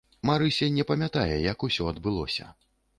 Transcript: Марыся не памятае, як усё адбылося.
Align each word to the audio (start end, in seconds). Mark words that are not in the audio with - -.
Марыся 0.29 0.69
не 0.79 0.87
памятае, 0.93 1.37
як 1.51 1.57
усё 1.71 1.83
адбылося. 1.95 2.55